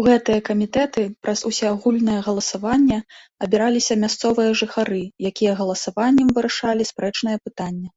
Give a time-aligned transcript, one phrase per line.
[0.08, 2.98] гэтыя камітэты праз усеагульнае галасаванне
[3.48, 7.90] абіраліся мясцовыя жыхары, якія галасаваннем вырашалі спрэчнае пытанне.